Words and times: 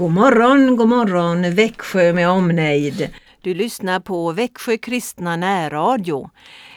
God 0.00 0.10
morgon, 0.10 0.76
god 0.76 0.88
morgon 0.88 1.54
Växjö 1.54 2.12
med 2.12 2.28
omnejd. 2.28 3.10
Du 3.40 3.54
lyssnar 3.54 4.00
på 4.00 4.32
Växjö 4.32 4.76
kristna 4.76 5.36
närradio. 5.36 6.30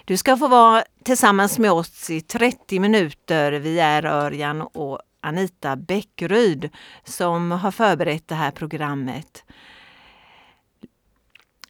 Du 0.05 0.17
ska 0.17 0.37
få 0.37 0.47
vara 0.47 0.83
tillsammans 1.03 1.59
med 1.59 1.71
oss 1.71 2.09
i 2.09 2.21
30 2.21 2.79
minuter. 2.79 3.51
Vi 3.51 3.79
är 3.79 4.05
Örjan 4.05 4.61
och 4.61 4.99
Anita 5.21 5.75
Bäckryd 5.75 6.69
som 7.03 7.51
har 7.51 7.71
förberett 7.71 8.27
det 8.27 8.35
här 8.35 8.51
programmet. 8.51 9.43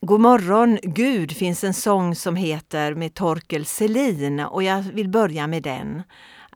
God 0.01 0.21
morgon 0.21 0.79
Gud 0.83 1.37
finns 1.37 1.63
en 1.63 1.73
sång 1.73 2.15
som 2.15 2.35
heter 2.35 2.95
med 2.95 3.13
Torkel 3.13 3.65
Selin 3.65 4.39
och 4.39 4.63
jag 4.63 4.81
vill 4.81 5.09
börja 5.09 5.47
med 5.47 5.63
den. 5.63 6.03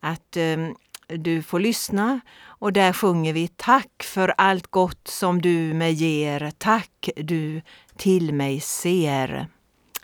Att 0.01 0.37
um, 0.37 0.75
du 1.07 1.41
får 1.41 1.59
lyssna 1.59 2.19
och 2.59 2.73
där 2.73 2.93
sjunger 2.93 3.33
vi 3.33 3.47
Tack 3.47 4.03
för 4.03 4.33
allt 4.37 4.67
gott 4.67 5.07
som 5.07 5.41
du 5.41 5.73
mig 5.73 5.93
ger. 5.93 6.51
Tack 6.57 7.09
du 7.15 7.61
till 7.97 8.33
mig 8.33 8.59
ser. 8.59 9.47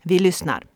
Vi 0.04 0.20
lyssnar. 0.20 0.73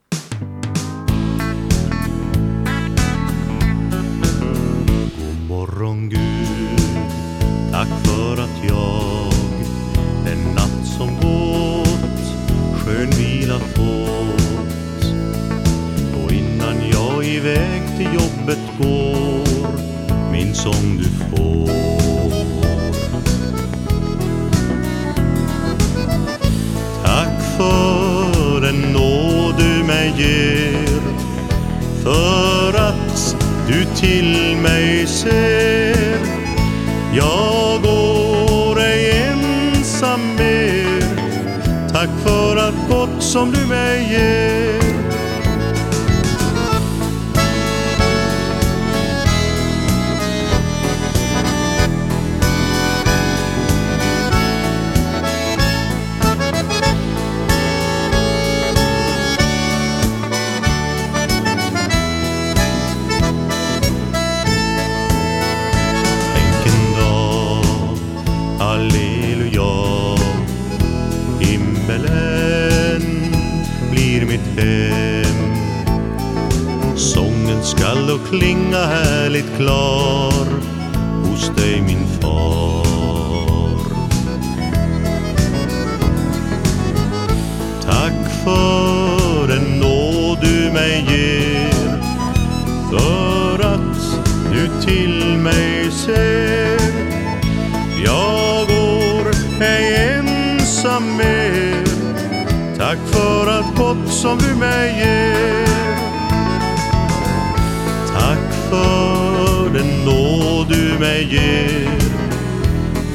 Som 43.38 43.52
du 43.52 43.67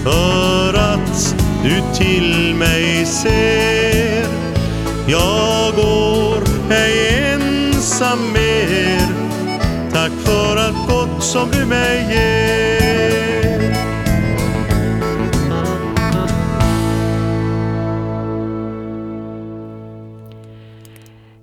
För 0.02 0.74
att 0.74 1.36
du 1.62 1.80
till 1.94 2.54
mig 2.54 3.06
ser. 3.06 4.26
Jag 5.06 5.74
går 5.74 6.42
ej 6.70 7.24
ensam 7.32 8.32
mer. 8.32 9.00
Tack 9.92 10.12
för 10.12 10.56
allt 10.56 10.88
gott 10.88 11.24
som 11.24 11.50
du 11.50 11.66
mig 11.66 12.14
ger. 12.14 13.12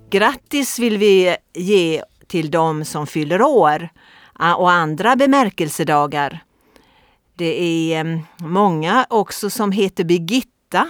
Grattis 0.09 0.79
vill 0.79 0.97
vi 0.97 1.35
ge 1.53 2.03
till 2.27 2.51
dem 2.51 2.85
som 2.85 3.07
fyller 3.07 3.41
år 3.41 3.89
ah, 4.33 4.53
och 4.55 4.71
andra 4.71 5.15
bemärkelsedagar. 5.15 6.43
Det 7.39 7.94
är 7.94 8.00
ehm, 8.00 8.19
många 8.38 9.05
också 9.09 9.50
som 9.50 9.72
heter 9.72 10.03
Birgitta 10.03 10.89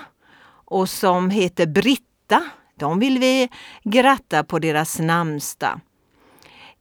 och 0.65 0.89
som 0.89 1.29
heter 1.29 1.65
Britta. 1.65 2.43
De 2.79 2.99
vill 2.99 3.19
vi 3.19 3.49
gratta 3.83 4.43
på 4.43 4.59
deras 4.59 4.99
namnsdag. 4.99 5.79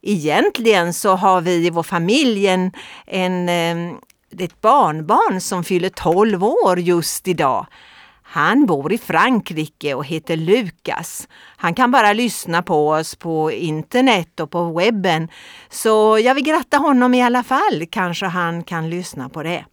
Egentligen 0.02 0.94
så 0.94 1.14
har 1.14 1.40
vi 1.40 1.66
i 1.66 1.70
vår 1.70 1.82
familj 1.82 2.46
en, 2.46 2.72
en, 3.06 3.48
ehm, 3.48 3.96
ett 4.38 4.60
barnbarn 4.60 5.40
som 5.40 5.64
fyller 5.64 5.88
12 5.88 6.44
år 6.44 6.78
just 6.78 7.28
idag. 7.28 7.66
Han 8.30 8.66
bor 8.66 8.92
i 8.92 8.98
Frankrike 8.98 9.94
och 9.94 10.04
heter 10.04 10.36
Lukas. 10.36 11.28
Han 11.56 11.74
kan 11.74 11.90
bara 11.90 12.12
lyssna 12.12 12.62
på 12.62 12.88
oss 12.88 13.14
på 13.14 13.52
internet 13.52 14.40
och 14.40 14.50
på 14.50 14.64
webben. 14.64 15.28
Så 15.68 16.18
jag 16.18 16.34
vill 16.34 16.44
gratta 16.44 16.76
honom 16.76 17.14
i 17.14 17.22
alla 17.22 17.42
fall. 17.42 17.86
Kanske 17.90 18.26
han 18.26 18.64
kan 18.64 18.90
lyssna 18.90 19.28
på 19.28 19.42
det. 19.42 19.64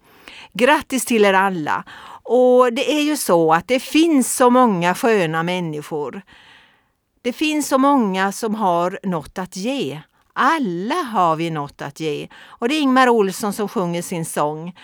Grattis 0.53 1.05
till 1.05 1.25
er 1.25 1.33
alla! 1.33 1.83
Och 2.23 2.73
det 2.73 2.93
är 2.93 3.01
ju 3.01 3.17
så 3.17 3.53
att 3.53 3.67
det 3.67 3.79
finns 3.79 4.35
så 4.35 4.49
många 4.49 4.95
sköna 4.95 5.43
människor. 5.43 6.21
Det 7.21 7.33
finns 7.33 7.67
så 7.67 7.77
många 7.77 8.31
som 8.31 8.55
har 8.55 8.99
något 9.03 9.37
att 9.37 9.55
ge. 9.55 10.01
Alla 10.33 10.95
har 10.95 11.35
vi 11.35 11.49
något 11.49 11.81
att 11.81 11.99
ge. 11.99 12.27
Och 12.45 12.69
det 12.69 12.75
är 12.75 12.81
Ingmar 12.81 13.09
Olsson 13.09 13.53
som 13.53 13.67
sjunger 13.67 14.01
sin 14.01 14.25
sång. 14.25 14.75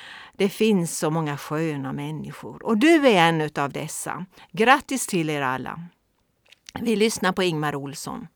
Det 0.41 0.49
finns 0.49 0.97
så 0.97 1.09
många 1.09 1.37
sköna 1.37 1.93
människor 1.93 2.65
och 2.65 2.77
du 2.77 3.07
är 3.07 3.29
en 3.29 3.49
av 3.55 3.71
dessa. 3.71 4.25
Grattis 4.51 5.07
till 5.07 5.29
er 5.29 5.41
alla! 5.41 5.79
Vi 6.79 6.95
lyssnar 6.95 7.31
på 7.31 7.43
Ingmar 7.43 7.75
Olsson. 7.75 8.27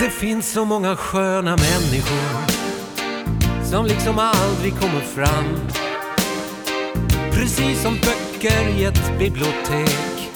Det 0.00 0.10
finns 0.10 0.52
så 0.52 0.64
många 0.64 0.96
sköna 0.96 1.50
människor 1.50 2.50
som 3.64 3.86
liksom 3.86 4.18
aldrig 4.18 4.80
kommer 4.80 5.00
fram. 5.00 5.68
Precis 7.32 7.82
som 7.82 7.94
böcker 7.94 8.68
i 8.78 8.84
ett 8.84 9.18
bibliotek 9.18 10.30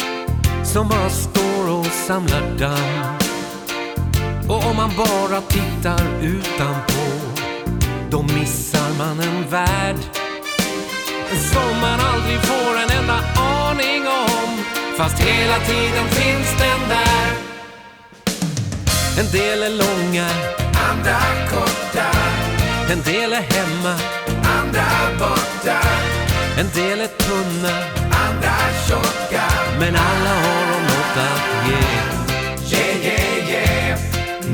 som 0.64 0.88
bara 0.88 1.10
står 1.10 1.78
och 1.78 1.86
samlar 1.86 2.58
damm. 2.58 3.25
Och 4.48 4.66
om 4.66 4.76
man 4.76 4.90
bara 4.96 5.40
tittar 5.40 6.22
utanpå 6.22 7.06
då 8.10 8.22
missar 8.22 8.90
man 8.98 9.20
en 9.20 9.50
värld 9.50 9.96
som 11.52 11.80
man 11.80 12.00
aldrig 12.00 12.40
får 12.40 12.76
en 12.76 12.98
enda 13.00 13.18
aning 13.40 14.02
om 14.06 14.64
fast 14.98 15.18
hela 15.18 15.58
tiden 15.58 16.08
finns 16.08 16.50
den 16.58 16.88
där. 16.88 17.36
En 19.18 19.32
del 19.32 19.62
är 19.62 19.70
långa, 19.70 20.28
andra 20.90 21.18
korta, 21.50 22.10
en 22.92 23.02
del 23.02 23.32
är 23.32 23.42
hemma, 23.42 23.94
andra 24.58 24.86
borta, 25.18 25.78
en 26.58 26.68
del 26.74 27.00
är 27.00 27.06
tunna, 27.06 27.76
andra 28.26 28.54
tjocka. 28.88 29.42
men 29.78 29.96
alla 29.96 30.30
har 30.30 30.66
de 30.66 30.82
något 30.82 31.16
att 31.16 31.68
ge. 31.68 32.15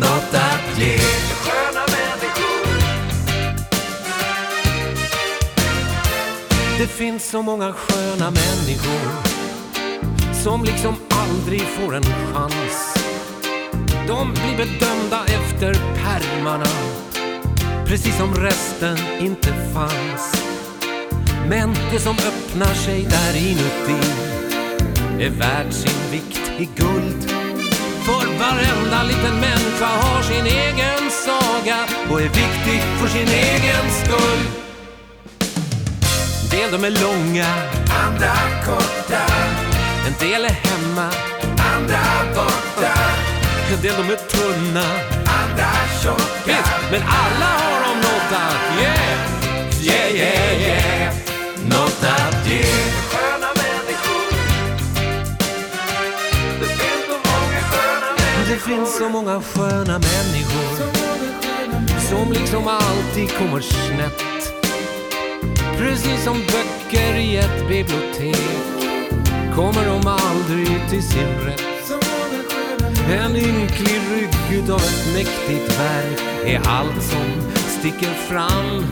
Något 0.02 0.34
att 0.34 0.78
ge. 0.78 0.99
sköna 0.99 1.87
människor. 1.87 2.66
Det 6.78 6.87
finns 6.87 7.31
så 7.31 7.43
många 7.43 7.72
sköna 7.72 8.31
människor 8.31 9.32
som 10.43 10.64
liksom 10.64 10.94
aldrig 11.10 11.60
får 11.60 11.94
en 11.94 12.02
chans. 12.02 12.93
De 14.08 14.32
blir 14.32 14.56
bedömda 14.56 15.25
efter 15.25 15.75
pärmarna 15.75 16.66
Precis 17.87 18.16
som 18.16 18.34
resten 18.34 18.99
inte 19.20 19.49
fanns 19.75 20.44
Men 21.49 21.75
det 21.93 21.99
som 21.99 22.16
öppnar 22.19 22.75
sig 22.75 23.02
där 23.02 23.37
inuti 23.37 24.06
Är 25.20 25.31
värt 25.31 25.72
sin 25.72 26.10
vikt 26.10 26.50
i 26.58 26.69
guld 26.76 27.41
För 28.06 28.38
varenda 28.38 29.02
liten 29.02 29.40
människa 29.40 29.87
har 29.87 30.22
sin 30.22 30.46
egen 30.46 31.10
saga 31.10 31.76
Och 32.10 32.20
är 32.20 32.28
viktig 32.28 32.82
för 33.00 33.08
sin 33.08 33.28
egen 33.28 33.90
skull. 33.90 34.62
En 36.43 36.49
del 36.58 36.70
de 36.72 36.84
är 36.84 36.90
långa, 36.90 37.46
andra 38.04 38.32
korta, 38.66 39.22
en 40.06 40.28
del 40.28 40.44
är 40.44 40.49
hemma. 40.49 41.10
Andra 41.75 42.02
borta, 42.34 42.93
En 43.72 43.82
del 43.82 43.93
de 43.96 44.12
är 44.12 44.16
tunna. 44.16 44.84
Andra 45.40 45.70
tjocka. 46.02 46.46
Visst, 46.46 46.90
men 46.90 47.02
alla 47.02 47.46
har 47.46 47.81
de 47.81 47.94
något 47.94 48.32
att 48.32 48.81
ge. 48.81 49.93
Yeah, 49.93 50.14
yeah, 50.14 50.62
yeah. 50.62 51.14
Något 51.70 52.04
att 52.04 52.50
ge 52.50 53.21
finns 58.67 58.99
så 58.99 59.09
många 59.09 59.43
sköna 59.43 59.93
människor 59.93 60.93
Som 62.11 62.32
liksom 62.32 62.69
alltid 62.69 63.38
kommer 63.38 63.61
snett. 63.61 64.23
Precis 65.79 66.25
som 66.25 66.37
böcker 66.37 67.14
i 67.14 67.37
ett 67.37 67.69
bibliotek 67.69 68.37
Kommer 69.55 69.87
de 69.87 70.06
aldrig 70.06 70.91
till 70.91 71.03
sin 71.03 71.38
rätt. 71.47 71.93
En 73.11 73.37
ynklig 73.37 74.00
rygg 74.12 74.62
utav 74.62 74.81
ett 74.81 75.14
mäktigt 75.14 75.81
verk 75.81 76.20
Är 76.44 76.69
allt 76.69 77.03
som 77.03 77.50
sticker 77.67 78.14
fram. 78.14 78.85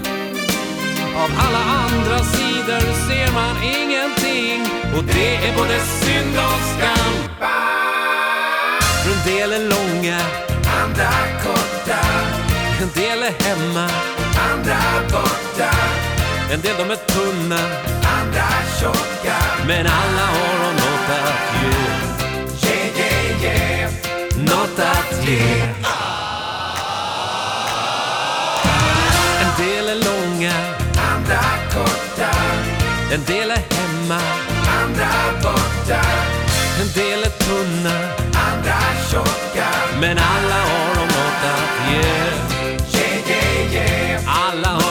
Av 1.16 1.30
alla 1.38 1.64
andra 1.64 2.18
sidor 2.18 3.08
ser 3.08 3.32
man 3.34 3.56
ingenting 3.62 4.72
Och 4.96 5.04
det 5.04 5.36
är 5.36 5.56
både 5.56 5.80
synd 5.80 6.36
och 6.36 6.60
skam 6.76 7.29
en 9.20 9.26
del 9.26 9.52
är 9.52 9.58
långa, 9.68 10.18
Andra 10.82 11.10
korta, 11.42 11.98
en 12.82 12.90
del 12.94 13.22
är 13.22 13.44
hemma. 13.44 13.88
Andra 14.52 14.78
borta, 15.12 15.70
En 16.52 16.60
del 16.60 16.76
de 16.78 16.90
är 16.90 16.96
tunna, 16.96 17.58
andra 18.18 18.46
tjocka. 18.80 19.36
men 19.66 19.86
alla 19.86 20.26
har 20.26 20.58
de 20.60 20.72
något 20.82 21.10
att 21.10 21.62
ge. 21.62 22.68
Yeah, 22.68 22.98
yeah, 22.98 23.42
yeah. 23.44 23.90
Något 24.36 24.78
att 24.78 25.28
ge. 25.28 25.62
En 29.42 29.64
del 29.64 29.88
är 29.88 30.04
långa, 30.04 30.52
Andra 31.12 31.40
korta, 31.74 32.30
en 33.12 33.24
del 33.24 33.50
är 33.50 33.62
hemma. 33.74 34.20
Andra 34.82 35.08
borta, 35.42 36.00
En 36.80 36.92
del 36.94 37.22
är 37.22 37.30
tunna 37.30 38.19
men 40.00 40.18
alla 40.18 40.54
har 40.54 40.94
de 40.94 41.00
något 41.00 41.44
att 41.54 41.92
ge 41.92 42.00
Yeah, 43.00 43.30
yeah, 43.30 43.74
yeah. 43.74 44.48
Alla 44.48 44.68
har 44.68 44.89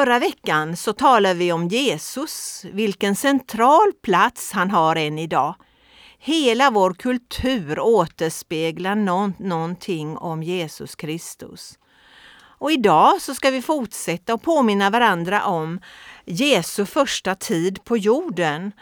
förra 0.00 0.18
veckan 0.18 0.76
så 0.76 0.92
talade 0.92 1.34
vi 1.34 1.52
om 1.52 1.68
Jesus, 1.68 2.64
vilken 2.72 3.16
central 3.16 3.92
plats 4.02 4.52
han 4.52 4.70
har 4.70 4.96
än 4.96 5.18
idag. 5.18 5.54
Hela 6.18 6.70
vår 6.70 6.94
kultur 6.94 7.80
återspeglar 7.80 8.94
nå- 8.94 9.32
någonting 9.38 10.16
om 10.16 10.42
Jesus 10.42 10.94
Kristus. 10.94 11.78
Och 12.58 12.72
idag 12.72 13.22
så 13.22 13.34
ska 13.34 13.50
vi 13.50 13.62
fortsätta 13.62 14.34
att 14.34 14.42
påminna 14.42 14.90
varandra 14.90 15.44
om 15.44 15.80
Jesu 16.24 16.86
första 16.86 17.34
tid 17.34 17.84
på 17.84 17.96
jorden. 17.96 18.72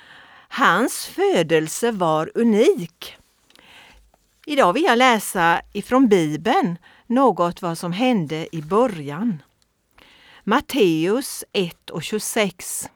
Hans 0.48 1.06
födelse 1.06 1.90
var 1.90 2.30
unik. 2.34 3.16
Idag 4.46 4.72
vill 4.72 4.84
jag 4.84 4.98
läsa 4.98 5.60
ifrån 5.72 6.08
Bibeln 6.08 6.78
något 7.06 7.62
vad 7.62 7.78
som 7.78 7.92
hände 7.92 8.56
i 8.56 8.62
början. 8.62 9.42
Matteus 10.48 11.44
1 11.52 11.90
och 11.90 12.02
26. 12.02 12.88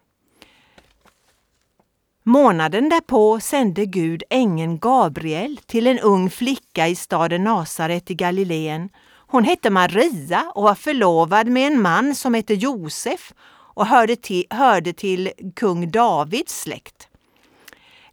Månaden 2.22 2.88
därpå 2.88 3.40
sände 3.40 3.86
Gud 3.86 4.22
ängeln 4.30 4.78
Gabriel 4.78 5.60
till 5.66 5.86
en 5.86 5.98
ung 5.98 6.30
flicka 6.30 6.88
i 6.88 6.94
staden 6.94 7.44
Nasaret 7.44 8.10
i 8.10 8.14
Galileen. 8.14 8.88
Hon 9.06 9.44
hette 9.44 9.70
Maria 9.70 10.52
och 10.54 10.62
var 10.62 10.74
förlovad 10.74 11.46
med 11.46 11.66
en 11.66 11.82
man 11.82 12.14
som 12.14 12.34
hette 12.34 12.54
Josef 12.54 13.32
och 13.48 13.86
hörde 13.86 14.16
till, 14.16 14.44
hörde 14.50 14.92
till 14.92 15.30
kung 15.56 15.90
Davids 15.90 16.60
släkt. 16.60 17.08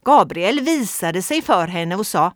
Gabriel 0.06 0.60
visade 0.60 1.22
sig 1.22 1.42
för 1.42 1.68
henne 1.68 1.96
och 1.96 2.08
sa 2.08 2.34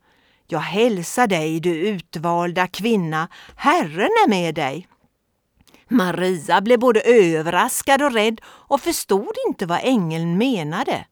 Jag 0.47 0.59
hälsar 0.59 1.27
dig, 1.27 1.59
du 1.59 1.75
utvalda 1.75 2.67
kvinna, 2.67 3.27
Herren 3.55 4.11
är 4.25 4.29
med 4.29 4.55
dig. 4.55 4.87
Maria 5.93 6.61
blev 6.61 6.79
både 6.79 7.01
överraskad 7.01 8.01
och 8.01 8.13
rädd 8.13 8.41
och 8.45 8.81
förstod 8.81 9.35
inte 9.47 9.65
vad 9.65 9.79
ängeln 9.83 10.37
menade. 10.37 11.05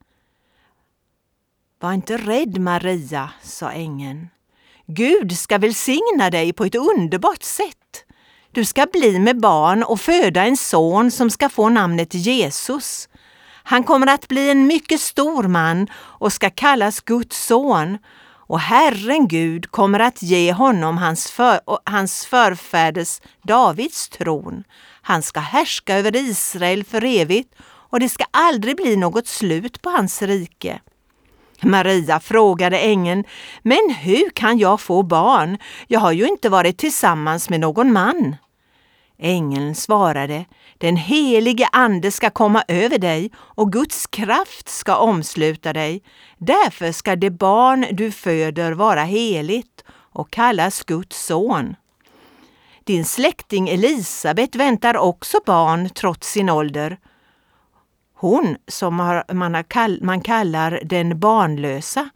Var 1.79 1.93
inte 1.93 2.17
rädd 2.17 2.57
Maria, 2.57 3.29
sa 3.41 3.71
ängeln. 3.71 4.27
Gud 4.87 5.37
ska 5.37 5.57
välsigna 5.57 6.29
dig 6.29 6.53
på 6.53 6.65
ett 6.65 6.75
underbart 6.75 7.43
sätt. 7.43 8.05
Du 8.51 8.65
ska 8.65 8.85
bli 8.85 9.19
med 9.19 9.39
barn 9.39 9.83
och 9.83 10.01
föda 10.01 10.45
en 10.45 10.57
son 10.57 11.11
som 11.11 11.29
ska 11.29 11.49
få 11.49 11.69
namnet 11.69 12.13
Jesus. 12.13 13.09
Han 13.63 13.83
kommer 13.83 14.07
att 14.07 14.27
bli 14.27 14.49
en 14.49 14.67
mycket 14.67 15.01
stor 15.01 15.43
man 15.43 15.87
och 15.93 16.33
ska 16.33 16.49
kallas 16.49 17.01
Guds 17.01 17.45
son 17.45 17.97
och 18.51 18.59
Herren 18.59 19.27
Gud 19.27 19.71
kommer 19.71 19.99
att 19.99 20.21
ge 20.21 20.53
honom 20.53 20.97
hans, 20.97 21.31
för, 21.31 21.59
hans 21.83 22.25
förfäders 22.25 23.21
Davids 23.43 24.09
tron. 24.09 24.63
Han 25.01 25.21
ska 25.21 25.39
härska 25.39 25.97
över 25.97 26.15
Israel 26.15 26.83
för 26.83 27.03
evigt 27.03 27.55
och 27.63 27.99
det 27.99 28.09
ska 28.09 28.25
aldrig 28.31 28.75
bli 28.75 28.95
något 28.95 29.27
slut 29.27 29.81
på 29.81 29.89
hans 29.89 30.21
rike. 30.21 30.79
Maria 31.61 32.19
frågade 32.19 32.79
ängeln, 32.79 33.23
men 33.61 33.95
hur 33.99 34.29
kan 34.29 34.57
jag 34.57 34.81
få 34.81 35.03
barn? 35.03 35.57
Jag 35.87 35.99
har 35.99 36.11
ju 36.11 36.27
inte 36.27 36.49
varit 36.49 36.77
tillsammans 36.77 37.49
med 37.49 37.59
någon 37.59 37.93
man. 37.93 38.35
Ängeln 39.23 39.75
svarade, 39.75 40.45
den 40.77 40.95
helige 40.95 41.67
Ande 41.71 42.11
ska 42.11 42.29
komma 42.29 42.63
över 42.67 42.97
dig 42.97 43.31
och 43.37 43.71
Guds 43.71 44.07
kraft 44.07 44.69
ska 44.69 44.95
omsluta 44.97 45.73
dig. 45.73 46.03
Därför 46.37 46.91
ska 46.91 47.15
det 47.15 47.29
barn 47.29 47.85
du 47.91 48.11
föder 48.11 48.71
vara 48.71 49.03
heligt 49.03 49.83
och 49.89 50.31
kallas 50.31 50.83
Guds 50.83 51.25
son. 51.25 51.75
Din 52.83 53.05
släkting 53.05 53.69
Elisabet 53.69 54.55
väntar 54.55 54.97
också 54.97 55.37
barn 55.45 55.89
trots 55.89 56.31
sin 56.31 56.49
ålder. 56.49 56.97
Hon 58.13 58.57
som 58.67 58.95
man, 59.31 59.63
man 60.01 60.21
kallar 60.21 60.81
den 60.83 61.19
barnlösa 61.19 62.09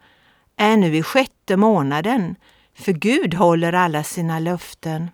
är 0.56 0.76
nu 0.76 0.96
i 0.96 1.02
sjätte 1.02 1.56
månaden, 1.56 2.36
för 2.78 2.92
Gud 2.92 3.34
håller 3.34 3.72
alla 3.72 4.02
sina 4.02 4.38
löften. 4.38 5.10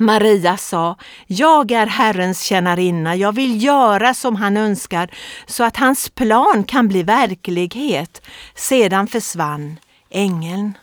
Maria 0.00 0.56
sa, 0.56 0.96
jag 1.26 1.70
är 1.70 1.86
Herrens 1.86 2.42
tjänarinna, 2.42 3.16
jag 3.16 3.32
vill 3.32 3.64
göra 3.64 4.14
som 4.14 4.36
han 4.36 4.56
önskar 4.56 5.10
så 5.46 5.64
att 5.64 5.76
hans 5.76 6.08
plan 6.08 6.64
kan 6.64 6.88
bli 6.88 7.02
verklighet. 7.02 8.22
Sedan 8.54 9.06
försvann 9.06 9.76
ängeln. 10.10 10.78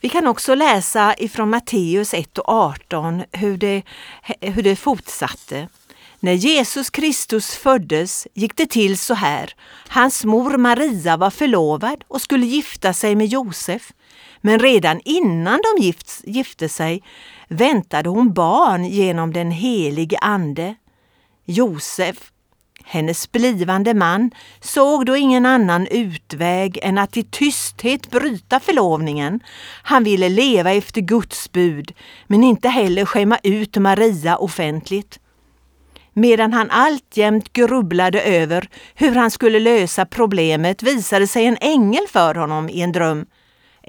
Vi 0.00 0.08
kan 0.08 0.26
också 0.26 0.54
läsa 0.54 1.14
ifrån 1.18 1.50
Matteus 1.50 2.14
1 2.14 2.38
och 2.38 2.48
18 2.48 3.22
hur 3.32 3.56
det, 3.56 3.82
hur 4.40 4.62
det 4.62 4.76
fortsatte. 4.76 5.68
När 6.20 6.32
Jesus 6.32 6.90
Kristus 6.90 7.56
föddes 7.56 8.26
gick 8.34 8.56
det 8.56 8.66
till 8.66 8.98
så 8.98 9.14
här. 9.14 9.54
Hans 9.88 10.24
mor 10.24 10.56
Maria 10.56 11.16
var 11.16 11.30
förlovad 11.30 12.04
och 12.08 12.22
skulle 12.22 12.46
gifta 12.46 12.92
sig 12.92 13.14
med 13.14 13.26
Josef. 13.26 13.92
Men 14.40 14.58
redan 14.58 15.00
innan 15.04 15.60
de 15.62 15.82
gift, 15.82 16.20
gifte 16.24 16.68
sig 16.68 17.02
väntade 17.48 18.08
hon 18.08 18.32
barn 18.32 18.84
genom 18.84 19.32
den 19.32 19.50
helige 19.50 20.18
Ande. 20.18 20.74
Josef, 21.44 22.32
hennes 22.84 23.32
blivande 23.32 23.94
man, 23.94 24.30
såg 24.60 25.06
då 25.06 25.16
ingen 25.16 25.46
annan 25.46 25.86
utväg 25.86 26.78
än 26.82 26.98
att 26.98 27.16
i 27.16 27.22
tysthet 27.22 28.10
bryta 28.10 28.60
förlovningen. 28.60 29.40
Han 29.82 30.04
ville 30.04 30.28
leva 30.28 30.72
efter 30.72 31.00
Guds 31.00 31.52
bud, 31.52 31.92
men 32.26 32.44
inte 32.44 32.68
heller 32.68 33.04
skämma 33.04 33.38
ut 33.42 33.76
Maria 33.76 34.36
offentligt. 34.36 35.18
Medan 36.12 36.52
han 36.52 36.70
alltjämt 36.70 37.52
grubblade 37.52 38.22
över 38.22 38.68
hur 38.94 39.14
han 39.14 39.30
skulle 39.30 39.60
lösa 39.60 40.06
problemet 40.06 40.82
visade 40.82 41.26
sig 41.26 41.46
en 41.46 41.56
ängel 41.60 42.04
för 42.08 42.34
honom 42.34 42.68
i 42.68 42.80
en 42.80 42.92
dröm. 42.92 43.26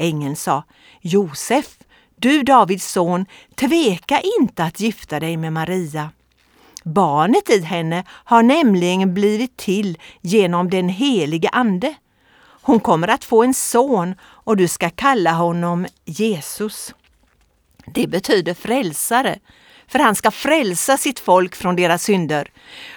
Ängeln 0.01 0.36
sa 0.36 0.63
Josef, 1.01 1.77
du 2.15 2.43
Davids 2.43 2.91
son, 2.91 3.25
tveka 3.55 4.22
inte 4.39 4.63
att 4.63 4.79
gifta 4.79 5.20
dig 5.20 5.38
med 5.38 5.53
Maria. 5.53 6.10
Barnet 6.84 7.50
i 7.50 7.62
henne 7.62 8.03
har 8.08 8.43
nämligen 8.43 9.13
blivit 9.13 9.58
till 9.58 9.98
genom 10.22 10.70
den 10.70 10.89
helige 10.89 11.50
Ande. 11.50 11.96
Hon 12.62 12.79
kommer 12.79 13.08
att 13.08 13.24
få 13.24 13.43
en 13.43 13.53
son 13.53 14.15
och 14.22 14.58
du 14.58 14.67
ska 14.67 14.89
kalla 14.89 15.31
honom 15.31 15.88
Jesus. 16.05 16.93
Det 17.86 18.08
betyder 18.08 18.53
frälsare, 18.53 19.39
för 19.88 20.00
han 20.00 20.15
ska 20.15 20.31
frälsa 20.31 20.98
sitt 20.98 21.20
folk 21.20 21.55
från 21.55 21.75
deras 21.75 22.03
synder. 22.03 22.51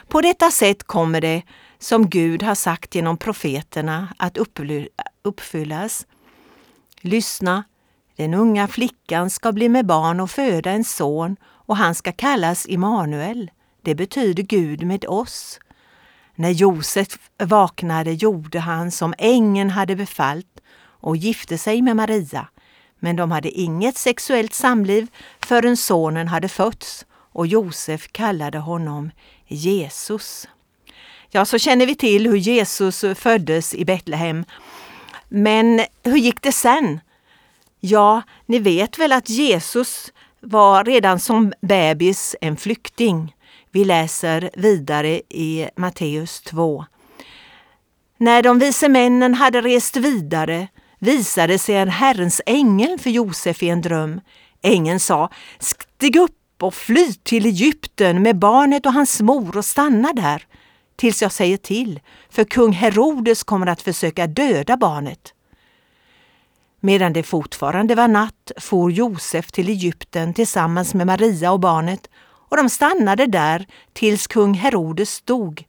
På 0.09 0.21
detta 0.21 0.51
sätt 0.51 0.83
kommer 0.83 1.21
det, 1.21 1.43
som 1.79 2.11
Gud 2.11 2.43
har 2.43 2.55
sagt 2.55 2.95
genom 2.95 3.17
profeterna, 3.17 4.09
att 4.17 4.39
uppfyllas. 5.23 6.07
Lyssna, 7.07 7.65
den 8.17 8.35
unga 8.35 8.69
flickan 8.69 9.31
ska 9.31 9.53
bli 9.53 9.69
med 9.69 9.87
barn 9.87 10.21
och 10.21 10.31
föda 10.31 10.71
en 10.71 10.85
son 10.85 11.37
och 11.45 11.77
han 11.77 11.95
ska 11.95 12.13
kallas 12.13 12.67
Immanuel. 12.67 13.51
Det 13.83 13.95
betyder 13.95 14.43
Gud 14.43 14.87
med 14.87 15.05
oss. 15.05 15.61
När 16.35 16.51
Josef 16.51 17.19
vaknade 17.39 18.13
gjorde 18.13 18.59
han 18.61 18.91
som 18.91 19.15
ängeln 19.19 19.71
hade 19.71 19.97
befallt 19.97 20.61
och 20.81 21.17
gifte 21.17 21.59
sig 21.59 21.83
med 21.83 21.97
Maria. 21.97 22.49
Men 22.99 23.17
de 23.17 23.31
hade 23.31 23.51
inget 23.51 23.97
sexuellt 23.97 24.55
samliv 24.55 25.07
förrän 25.41 25.77
sonen 25.77 26.29
hade 26.29 26.49
fötts 26.49 27.07
och 27.11 27.47
Josef 27.47 28.13
kallade 28.13 28.59
honom 28.59 29.11
Jesus. 29.47 30.49
Ja, 31.31 31.45
så 31.45 31.59
känner 31.59 31.87
vi 31.87 31.95
till 31.95 32.27
hur 32.27 32.37
Jesus 32.37 33.05
föddes 33.15 33.75
i 33.75 33.85
Betlehem. 33.85 34.45
Men 35.37 35.81
hur 36.03 36.17
gick 36.17 36.43
det 36.43 36.53
sen? 36.53 37.01
Ja, 37.81 38.23
ni 38.47 38.59
vet 38.59 38.99
väl 38.99 39.13
att 39.13 39.29
Jesus 39.29 40.13
var 40.41 40.85
redan 40.85 41.21
som 41.21 41.53
bebis 41.61 42.37
en 42.41 42.57
flykting. 42.57 43.35
Vi 43.71 43.85
läser 43.85 44.51
vidare 44.55 45.21
i 45.29 45.69
Matteus 45.77 46.41
2. 46.41 46.85
När 48.19 48.43
de 48.43 48.59
vise 48.59 48.89
männen 48.89 49.35
hade 49.35 49.61
rest 49.61 49.97
vidare 49.97 50.69
visade 50.99 51.59
sig 51.59 51.77
en 51.77 51.89
Herrens 51.89 52.41
ängel 52.47 52.99
för 52.99 53.11
Josef 53.11 53.63
i 53.63 53.69
en 53.69 53.81
dröm. 53.81 54.21
Ängeln 54.63 55.01
sa, 55.01 55.31
stig 55.59 56.17
upp 56.17 56.63
och 56.63 56.75
fly 56.75 57.13
till 57.13 57.47
Egypten 57.47 58.23
med 58.23 58.39
barnet 58.39 58.87
och 58.87 58.93
hans 58.93 59.21
mor 59.21 59.57
och 59.57 59.65
stanna 59.65 60.13
där 60.13 60.47
tills 60.97 61.23
jag 61.23 61.33
säger 61.33 61.57
till, 61.57 62.01
för 62.31 62.45
kung 62.45 62.73
Herodes 62.73 63.43
kommer 63.43 63.67
att 63.67 63.83
försöka 63.83 64.27
döda 64.27 64.77
barnet. 64.77 65.35
Medan 66.81 67.13
det 67.13 67.23
fortfarande 67.23 67.95
var 67.95 68.09
natt 68.09 68.53
for 68.57 68.93
Josef 68.93 69.53
till 69.53 69.69
Egypten 69.69 70.35
tillsammans 70.35 70.95
med 70.95 71.07
Maria 71.07 71.53
och 71.53 71.61
barnet 71.61 72.09
och 72.49 72.57
de 72.57 72.69
stannade 72.69 73.27
där 73.27 73.67
tills 73.93 74.27
kung 74.27 74.55
Herodes 74.55 75.21
dog. 75.23 75.67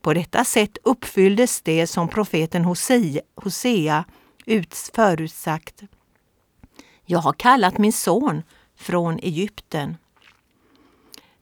På 0.00 0.14
detta 0.14 0.44
sätt 0.44 0.78
uppfylldes 0.82 1.60
det 1.60 1.86
som 1.86 2.08
profeten 2.08 2.64
Hosea, 2.64 4.04
förutsagt. 4.94 5.82
Jag 7.04 7.18
har 7.18 7.32
kallat 7.32 7.78
min 7.78 7.92
son 7.92 8.42
från 8.78 9.18
Egypten. 9.18 9.96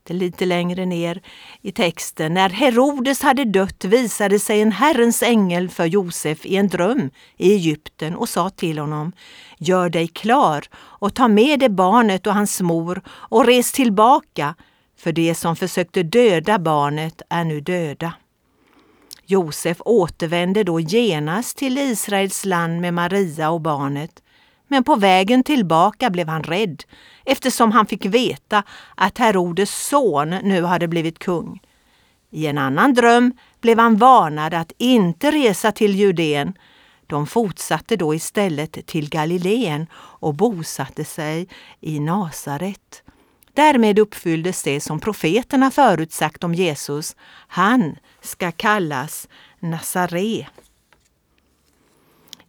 Det 0.06 0.14
är 0.14 0.18
lite 0.18 0.46
längre 0.46 0.86
ner 0.86 1.22
i 1.62 1.72
texten. 1.72 2.34
När 2.34 2.48
Herodes 2.48 3.22
hade 3.22 3.44
dött 3.44 3.84
visade 3.84 4.38
sig 4.38 4.60
en 4.60 4.72
Herrens 4.72 5.22
ängel 5.22 5.68
för 5.68 5.84
Josef 5.84 6.46
i 6.46 6.56
en 6.56 6.68
dröm 6.68 7.10
i 7.36 7.52
Egypten 7.52 8.16
och 8.16 8.28
sa 8.28 8.50
till 8.50 8.78
honom 8.78 9.12
Gör 9.58 9.88
dig 9.88 10.08
klar 10.08 10.64
och 10.74 11.14
ta 11.14 11.28
med 11.28 11.60
dig 11.60 11.68
barnet 11.68 12.26
och 12.26 12.34
hans 12.34 12.60
mor 12.60 13.02
och 13.08 13.46
res 13.46 13.72
tillbaka, 13.72 14.54
för 14.98 15.12
de 15.12 15.34
som 15.34 15.56
försökte 15.56 16.02
döda 16.02 16.58
barnet 16.58 17.22
är 17.28 17.44
nu 17.44 17.60
döda. 17.60 18.12
Josef 19.26 19.76
återvände 19.80 20.64
då 20.64 20.80
genast 20.80 21.56
till 21.56 21.78
Israels 21.78 22.44
land 22.44 22.80
med 22.80 22.94
Maria 22.94 23.50
och 23.50 23.60
barnet. 23.60 24.22
Men 24.68 24.84
på 24.84 24.96
vägen 24.96 25.42
tillbaka 25.42 26.10
blev 26.10 26.28
han 26.28 26.42
rädd 26.42 26.84
eftersom 27.24 27.72
han 27.72 27.86
fick 27.86 28.04
veta 28.04 28.62
att 28.94 29.18
Herodes 29.18 29.88
son 29.88 30.30
nu 30.30 30.62
hade 30.62 30.88
blivit 30.88 31.18
kung. 31.18 31.60
I 32.30 32.46
en 32.46 32.58
annan 32.58 32.94
dröm 32.94 33.32
blev 33.60 33.78
han 33.78 33.96
varnad 33.96 34.54
att 34.54 34.72
inte 34.78 35.30
resa 35.30 35.72
till 35.72 35.94
Judeen. 35.94 36.52
De 37.06 37.26
fortsatte 37.26 37.96
då 37.96 38.14
istället 38.14 38.86
till 38.86 39.08
Galileen 39.08 39.86
och 39.94 40.34
bosatte 40.34 41.04
sig 41.04 41.48
i 41.80 42.00
Nasaret. 42.00 43.02
Därmed 43.54 43.98
uppfylldes 43.98 44.62
det 44.62 44.80
som 44.80 45.00
profeterna 45.00 45.70
förutsagt 45.70 46.44
om 46.44 46.54
Jesus. 46.54 47.16
Han 47.48 47.96
ska 48.20 48.52
kallas 48.52 49.28
Nazare. 49.60 50.46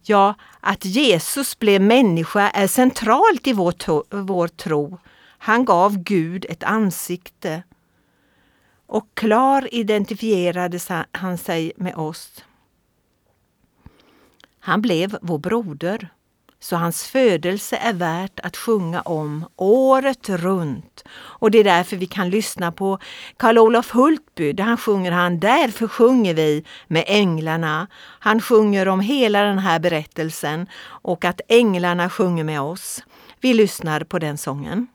Ja, 0.08 0.34
att 0.60 0.84
Jesus 0.84 1.58
blev 1.58 1.82
människa 1.82 2.50
är 2.50 2.66
centralt 2.66 3.46
i 3.46 3.52
vår, 3.52 3.72
to- 3.72 4.04
vår 4.10 4.48
tro. 4.48 4.98
Han 5.38 5.64
gav 5.64 5.98
Gud 5.98 6.46
ett 6.48 6.62
ansikte 6.62 7.62
och 8.86 9.08
klar 9.14 9.74
identifierade 9.74 10.78
han 11.12 11.38
sig 11.38 11.72
med 11.76 11.94
oss. 11.94 12.44
Han 14.60 14.82
blev 14.82 15.18
vår 15.22 15.38
broder, 15.38 16.08
så 16.60 16.76
hans 16.76 17.04
födelse 17.04 17.76
är 17.76 17.92
värt 17.92 18.40
att 18.40 18.56
sjunga 18.56 19.00
om 19.00 19.46
året 19.56 20.28
runt. 20.28 21.04
Och 21.14 21.50
det 21.50 21.58
är 21.58 21.64
därför 21.64 21.96
vi 21.96 22.06
kan 22.06 22.30
lyssna 22.30 22.72
på 22.72 22.98
Karl-Olof 23.36 23.90
Hultby, 23.90 24.52
där 24.52 24.64
han 24.64 24.76
sjunger 24.76 25.12
han 25.12 25.40
Därför 25.40 25.88
sjunger 25.88 26.34
vi 26.34 26.64
med 26.86 27.04
änglarna. 27.06 27.86
Han 28.18 28.40
sjunger 28.40 28.88
om 28.88 29.00
hela 29.00 29.42
den 29.42 29.58
här 29.58 29.78
berättelsen 29.78 30.66
och 30.84 31.24
att 31.24 31.40
änglarna 31.48 32.10
sjunger 32.10 32.44
med 32.44 32.60
oss. 32.60 33.02
Vi 33.40 33.54
lyssnar 33.54 34.00
på 34.00 34.18
den 34.18 34.38
sången. 34.38 34.86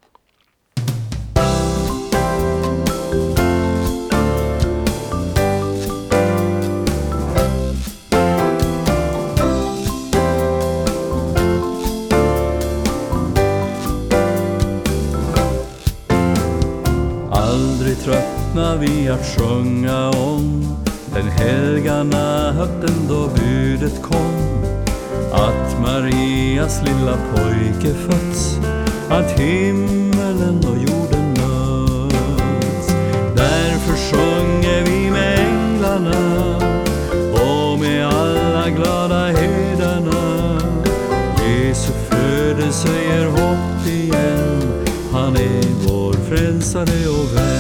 Tröttnar 18.54 18.78
vi 18.78 19.10
att 19.10 19.26
sjunga 19.26 20.10
om 20.10 20.78
den 21.14 21.28
helga 21.28 22.04
natten 22.04 23.08
då 23.10 23.30
budet 23.36 24.02
kom. 24.02 24.34
Att 25.32 25.82
Marias 25.82 26.82
lilla 26.86 27.18
pojke 27.36 27.94
fötts 27.94 28.60
att 29.10 29.40
himmelen 29.40 30.58
och 30.58 30.78
jorden 30.78 31.34
möts. 31.34 32.88
Därför 33.36 33.94
sjunger 33.94 34.86
vi 34.86 35.12
med 35.12 35.40
änglarna 35.40 36.58
och 37.34 37.80
med 37.80 38.08
alla 38.08 38.70
glada 38.70 39.26
herdarna 39.26 40.62
Jesu 41.48 41.92
födelse 42.10 42.90
ger 42.90 43.26
hopp 43.26 43.88
igen. 43.88 44.86
Han 45.12 45.36
är 45.36 45.88
vår 45.88 46.14
frälsare 46.14 47.10
och 47.10 47.38
vän. 47.38 47.53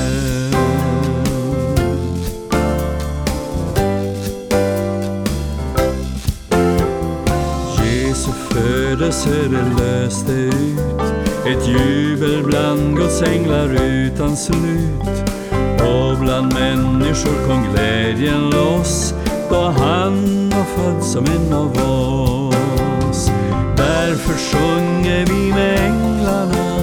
Söder 9.23 9.65
löste 9.77 10.31
ut 10.31 11.01
ett 11.45 11.67
jubel 11.67 12.43
bland 12.43 12.97
Guds 12.97 13.21
änglar 13.21 13.81
utan 13.81 14.37
slut 14.37 15.31
Och 15.79 16.17
bland 16.19 16.53
människor 16.53 17.47
kom 17.47 17.73
glädjen 17.73 18.49
loss 18.49 19.13
då 19.49 19.61
han 19.61 20.49
var 20.49 20.63
född 20.63 21.03
som 21.03 21.25
en 21.25 21.53
av 21.53 21.71
oss. 21.71 23.31
Därför 23.77 24.33
sjunger 24.33 25.25
vi 25.25 25.53
med 25.53 25.79
änglarna 25.79 26.75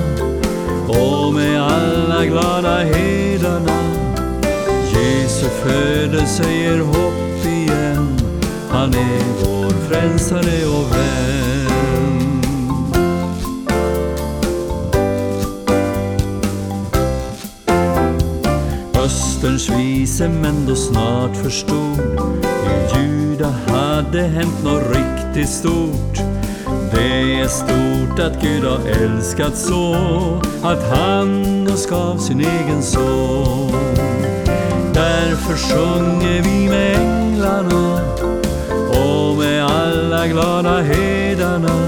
och 0.88 1.34
med 1.34 1.62
alla 1.62 2.24
glada 2.24 2.78
herdarna. 2.78 3.80
Jesu 4.94 5.46
födelse 5.46 6.52
ger 6.52 6.78
hopp 6.78 7.46
igen, 7.46 8.18
han 8.70 8.94
är 8.94 9.44
vår 9.44 9.70
frälsare 9.88 10.66
och 10.66 10.92
vän. 10.92 11.79
Österns 19.40 19.70
vise 19.70 20.28
män 20.28 20.66
då 20.68 20.74
snart 20.76 21.36
förstod 21.36 22.00
i 22.66 22.98
Juda 22.98 23.54
hade 23.66 24.22
hänt 24.22 24.64
något 24.64 24.82
riktigt 24.96 25.48
stort. 25.48 26.16
Det 26.92 27.40
är 27.40 27.48
stort 27.48 28.18
att 28.18 28.42
Gud 28.42 28.64
har 28.64 28.80
älskat 29.04 29.56
så 29.56 29.94
att 30.62 30.82
han 30.90 31.68
oss 31.72 31.86
gav 31.86 32.18
sin 32.18 32.40
egen 32.40 32.82
son. 32.82 33.72
Därför 34.94 35.56
sjunger 35.56 36.42
vi 36.42 36.68
med 36.68 36.96
änglarna 36.96 38.00
och 38.88 39.36
med 39.36 39.64
alla 39.64 40.26
glada 40.26 40.82
herdarna. 40.82 41.86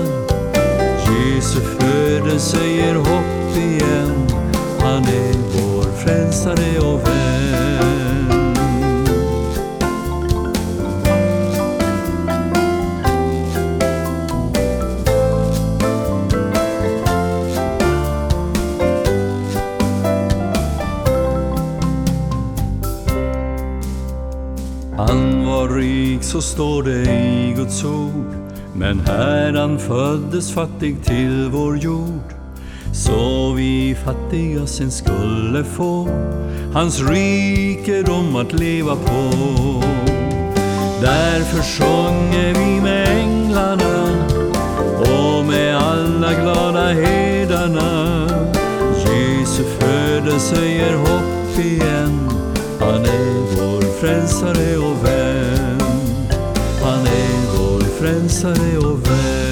Jesu 1.09 1.61
födelse 1.61 2.67
ger 2.67 2.95
hopp 2.95 3.57
igen, 3.57 4.27
han 4.81 5.03
är 5.03 5.35
vår 5.55 6.05
frälsare 6.05 6.79
och 6.79 7.09
vän. 7.09 7.22
Står 26.43 26.83
det 26.83 27.11
i 27.11 27.55
Guds 27.57 27.85
ord. 27.85 28.35
Men 28.75 29.01
Herren 29.01 29.79
föddes 29.79 30.53
fattig 30.53 31.05
till 31.05 31.49
vår 31.53 31.79
jord. 31.79 32.35
Så 32.93 33.53
vi 33.53 33.97
fattiga 34.05 34.67
sen 34.67 34.91
skulle 34.91 35.65
få 35.65 36.09
hans 36.75 37.03
rikedom 37.03 38.37
att 38.37 38.53
leva 38.53 38.97
på. 38.97 39.31
Därför 41.01 41.63
sjunger 41.63 42.55
vi 42.55 42.81
med 42.81 43.09
änglarna 43.09 44.27
och 45.01 45.45
med 45.45 45.77
alla 45.77 46.33
glada 46.33 46.87
herdarna. 46.87 48.29
Jesu 48.99 49.63
födelse 49.79 50.67
ger 50.67 50.97
hopp 50.97 51.59
igen. 51.59 52.31
Han 52.81 53.05
är 53.05 53.57
vår 53.57 54.01
frälsare 54.01 54.77
och 54.79 55.05
vän 55.05 55.22
rensare 58.23 58.79
och 58.79 59.07
vän. 59.07 59.43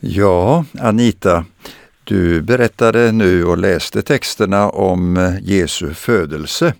Ja, 0.00 0.64
Anita, 0.80 1.44
du 2.04 2.42
berättade 2.42 3.12
nu 3.12 3.44
och 3.44 3.58
läste 3.58 4.02
texterna 4.02 4.70
om 4.70 5.16
eh, 5.16 5.38
Jesu 5.42 5.94
födelse. 5.94 6.74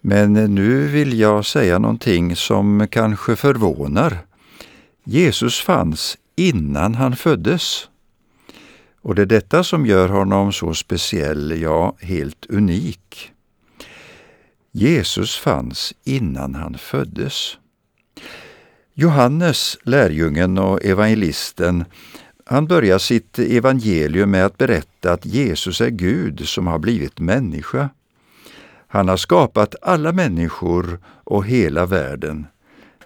Men 0.00 0.32
nu 0.32 0.86
vill 0.86 1.18
jag 1.18 1.46
säga 1.46 1.78
någonting 1.78 2.36
som 2.36 2.88
kanske 2.90 3.36
förvånar. 3.36 4.18
Jesus 5.04 5.60
fanns 5.60 6.18
innan 6.36 6.94
han 6.94 7.16
föddes. 7.16 7.88
Och 9.02 9.14
det 9.14 9.22
är 9.22 9.26
detta 9.26 9.64
som 9.64 9.86
gör 9.86 10.08
honom 10.08 10.52
så 10.52 10.74
speciell, 10.74 11.60
ja, 11.62 11.96
helt 12.00 12.46
unik. 12.48 13.32
Jesus 14.72 15.36
fanns 15.36 15.94
innan 16.04 16.54
han 16.54 16.78
föddes. 16.78 17.58
Johannes, 18.94 19.78
lärjungen 19.82 20.58
och 20.58 20.84
evangelisten, 20.84 21.84
han 22.44 22.66
börjar 22.66 22.98
sitt 22.98 23.38
evangelium 23.38 24.30
med 24.30 24.46
att 24.46 24.58
berätta 24.58 25.12
att 25.12 25.26
Jesus 25.26 25.80
är 25.80 25.90
Gud 25.90 26.48
som 26.48 26.66
har 26.66 26.78
blivit 26.78 27.18
människa. 27.18 27.88
Han 28.86 29.08
har 29.08 29.16
skapat 29.16 29.74
alla 29.82 30.12
människor 30.12 30.98
och 31.06 31.46
hela 31.46 31.86
världen. 31.86 32.46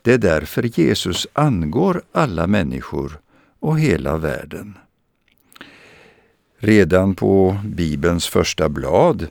Det 0.03 0.13
är 0.13 0.19
därför 0.19 0.81
Jesus 0.81 1.27
angår 1.33 2.03
alla 2.13 2.47
människor 2.47 3.21
och 3.61 3.81
hela 3.81 4.17
världen. 4.17 4.75
Redan 6.59 7.15
på 7.15 7.59
Bibelns 7.65 8.29
första 8.29 8.69
blad, 8.69 9.27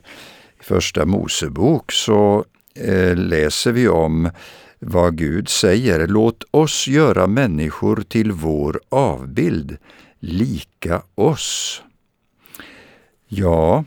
första 0.60 1.04
Mosebok, 1.04 1.92
så 1.92 2.44
eh, 2.74 3.16
läser 3.16 3.72
vi 3.72 3.88
om 3.88 4.30
vad 4.78 5.16
Gud 5.16 5.48
säger. 5.48 6.06
Låt 6.06 6.44
oss 6.50 6.88
göra 6.88 7.26
människor 7.26 8.04
till 8.08 8.32
vår 8.32 8.80
avbild, 8.88 9.76
lika 10.20 11.02
oss. 11.14 11.82
Ja, 13.28 13.84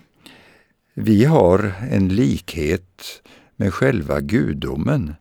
vi 0.94 1.26
har 1.26 1.74
en 1.92 2.10
likhet 2.10 3.22
med 3.56 3.74
själva 3.74 4.20
gudomen. 4.20 5.16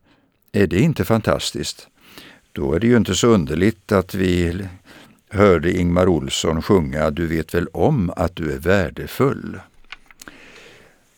Är 0.53 0.67
det 0.67 0.81
inte 0.81 1.05
fantastiskt? 1.05 1.89
Då 2.53 2.75
är 2.75 2.81
det 2.81 2.87
ju 2.87 2.97
inte 2.97 3.15
så 3.15 3.27
underligt 3.27 3.93
att 3.93 4.15
vi 4.15 4.69
hörde 5.29 5.73
Ingmar 5.73 6.09
Olsson 6.09 6.63
sjunga 6.63 7.11
Du 7.11 7.27
vet 7.27 7.55
väl 7.55 7.67
om 7.67 8.13
att 8.17 8.37
du 8.37 8.53
är 8.53 8.59
värdefull. 8.59 9.61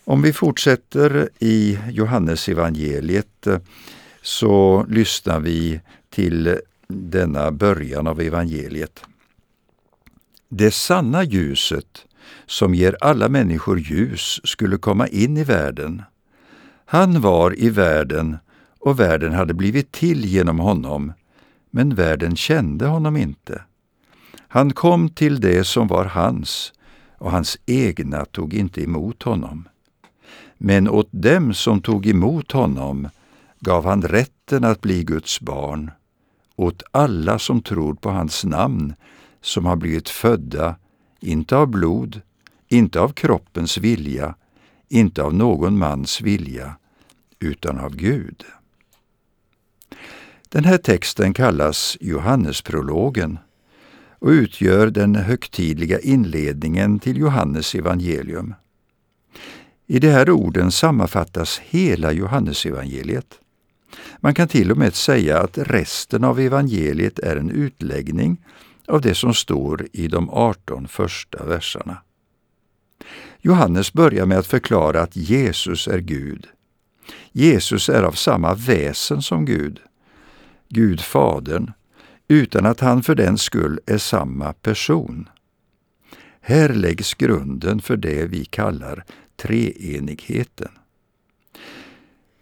Om 0.03 0.21
vi 0.21 0.33
fortsätter 0.33 1.29
i 1.39 1.79
Johannesevangeliet 1.89 3.47
så 4.23 4.85
lyssnar 4.89 5.39
vi 5.39 5.81
till 6.09 6.59
denna 6.87 7.51
början 7.51 8.07
av 8.07 8.21
evangeliet. 8.21 9.03
Det 10.49 10.71
sanna 10.71 11.23
ljuset 11.23 12.05
som 12.45 12.75
ger 12.75 12.97
alla 13.01 13.29
människor 13.29 13.79
ljus 13.79 14.39
skulle 14.43 14.77
komma 14.77 15.07
in 15.07 15.37
i 15.37 15.43
världen. 15.43 16.01
Han 16.85 17.21
var 17.21 17.59
i 17.59 17.69
världen 17.69 18.37
och 18.79 18.99
världen 18.99 19.33
hade 19.33 19.53
blivit 19.53 19.91
till 19.91 20.25
genom 20.25 20.59
honom, 20.59 21.13
men 21.71 21.95
världen 21.95 22.35
kände 22.35 22.85
honom 22.85 23.17
inte. 23.17 23.61
Han 24.47 24.73
kom 24.73 25.09
till 25.09 25.41
det 25.41 25.63
som 25.63 25.87
var 25.87 26.05
hans, 26.05 26.73
och 27.17 27.31
hans 27.31 27.57
egna 27.65 28.25
tog 28.25 28.53
inte 28.53 28.83
emot 28.83 29.23
honom. 29.23 29.67
Men 30.57 30.89
åt 30.89 31.09
dem 31.11 31.53
som 31.53 31.81
tog 31.81 32.07
emot 32.07 32.51
honom 32.51 33.09
gav 33.63 33.85
han 33.85 34.01
rätten 34.01 34.63
att 34.63 34.81
bli 34.81 35.03
Guds 35.03 35.41
barn, 35.41 35.91
åt 36.55 36.83
alla 36.91 37.39
som 37.39 37.61
tror 37.61 37.93
på 37.93 38.09
hans 38.09 38.43
namn, 38.43 38.93
som 39.41 39.65
har 39.65 39.75
blivit 39.75 40.09
födda, 40.09 40.75
inte 41.19 41.57
av 41.57 41.67
blod, 41.67 42.21
inte 42.67 42.99
av 42.99 43.09
kroppens 43.09 43.77
vilja, 43.77 44.35
inte 44.89 45.23
av 45.23 45.33
någon 45.33 45.77
mans 45.77 46.21
vilja, 46.21 46.75
utan 47.39 47.79
av 47.79 47.95
Gud. 47.95 48.43
Den 50.49 50.65
här 50.65 50.77
texten 50.77 51.33
kallas 51.33 51.97
Johannesprologen 52.01 53.39
och 54.19 54.29
utgör 54.29 54.87
den 54.87 55.15
högtidliga 55.15 55.99
inledningen 55.99 56.99
till 56.99 57.17
Johannes 57.17 57.75
evangelium. 57.75 58.53
I 59.87 59.99
de 59.99 60.09
här 60.09 60.29
orden 60.29 60.71
sammanfattas 60.71 61.59
hela 61.59 62.11
Johannesevangeliet. 62.11 63.39
Man 64.19 64.33
kan 64.33 64.47
till 64.47 64.71
och 64.71 64.77
med 64.77 64.95
säga 64.95 65.39
att 65.39 65.57
resten 65.57 66.23
av 66.23 66.39
evangeliet 66.39 67.19
är 67.19 67.35
en 67.35 67.51
utläggning 67.51 68.45
av 68.87 69.01
det 69.01 69.15
som 69.15 69.33
står 69.33 69.87
i 69.93 70.07
de 70.07 70.29
18 70.29 70.87
första 70.87 71.45
verserna. 71.45 71.97
Johannes 73.41 73.93
börjar 73.93 74.25
med 74.25 74.37
att 74.37 74.47
förklara 74.47 75.01
att 75.01 75.15
Jesus 75.15 75.87
är 75.87 75.99
Gud. 75.99 76.47
Jesus 77.31 77.89
är 77.89 78.03
av 78.03 78.11
samma 78.11 78.53
väsen 78.53 79.21
som 79.21 79.45
Gud. 79.45 79.79
Gud 80.69 81.01
Fadern, 81.01 81.71
utan 82.27 82.65
att 82.65 82.79
han 82.79 83.03
för 83.03 83.15
den 83.15 83.37
skull 83.37 83.79
är 83.85 83.97
samma 83.97 84.53
person. 84.53 85.29
Här 86.41 86.69
läggs 86.69 87.13
grunden 87.13 87.81
för 87.81 87.97
det 87.97 88.25
vi 88.25 88.45
kallar 88.45 89.05
treenigheten. 89.35 90.71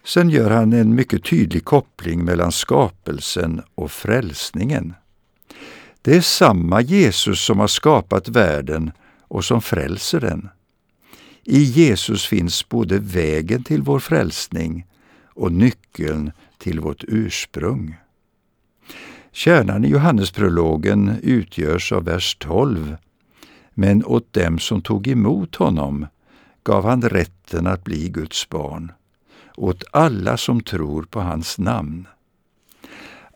Sen 0.04 0.30
gör 0.30 0.50
han 0.50 0.74
en 0.74 0.96
mycket 0.96 1.24
tydlig 1.24 1.66
koppling 1.66 2.26
mellan 2.26 2.52
skapelsen 2.52 3.62
och 3.76 3.92
frälsningen. 3.92 4.94
Det 6.02 6.16
är 6.16 6.22
samma 6.22 6.82
Jesus 6.82 7.46
som 7.46 7.60
har 7.60 7.68
skapat 7.68 8.30
världen 8.30 8.92
och 9.28 9.46
som 9.46 9.62
frälser 9.62 10.20
den. 10.20 10.50
I 11.44 11.64
Jesus 11.64 12.26
finns 12.26 12.70
både 12.70 13.00
vägen 13.00 13.64
till 13.64 13.82
vår 13.82 14.00
frälsning 14.00 14.88
och 15.26 15.52
nyckeln 15.52 16.32
till 16.58 16.80
vårt 16.80 17.04
ursprung. 17.08 17.98
Kärnan 19.32 19.86
i 19.86 19.88
Johannesprologen 19.88 21.16
utgörs 21.24 21.92
av 21.92 22.04
vers 22.04 22.38
12. 22.40 22.98
Men 23.74 24.06
åt 24.06 24.34
dem 24.34 24.60
som 24.60 24.82
tog 24.82 25.08
emot 25.08 25.56
honom 25.56 26.08
gav 26.64 26.86
han 26.86 27.02
rätten 27.02 27.68
att 27.68 27.84
bli 27.84 28.10
Guds 28.10 28.50
barn, 28.50 28.92
åt 29.58 29.84
alla 29.92 30.38
som 30.38 30.62
tror 30.62 31.04
på 31.04 31.22
hans 31.22 31.58
namn. 31.58 32.08